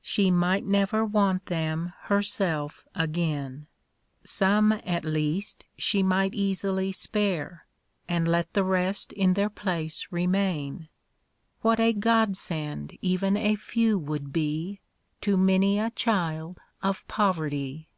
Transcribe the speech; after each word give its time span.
She 0.00 0.30
might 0.30 0.64
never 0.64 1.04
want 1.04 1.46
them 1.46 1.92
herself 2.02 2.84
again. 2.94 3.66
22 3.66 3.66
THE 3.66 3.66
baby's 3.66 3.66
THINGS. 3.66 4.30
Some 4.32 4.72
at 4.86 5.04
least 5.04 5.64
she 5.76 6.02
might 6.04 6.34
easily 6.34 6.92
spare, 6.92 7.66
And 8.08 8.28
let 8.28 8.52
the 8.52 8.62
rest 8.62 9.12
in 9.12 9.34
their 9.34 9.50
place 9.50 10.06
remain. 10.12 10.86
What 11.62 11.80
a 11.80 11.92
godsend 11.92 12.96
even 13.02 13.36
a 13.36 13.56
few 13.56 13.98
would 13.98 14.32
be, 14.32 14.78
To 15.22 15.36
many 15.36 15.80
a 15.80 15.90
child 15.90 16.60
of 16.80 17.04
poverty 17.08 17.88